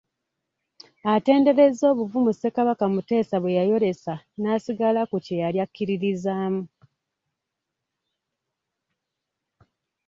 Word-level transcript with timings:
Atenderezza 1.13 1.83
obuvumu 1.93 2.29
Ssekabaka 2.33 2.85
Muteesa 2.93 3.35
bwe 3.39 3.55
yayolesa 3.57 4.13
n’asigala 4.39 5.01
ku 5.09 5.17
kye 5.25 5.35
yali 5.43 5.59
akkirizizaamu. 5.65 6.63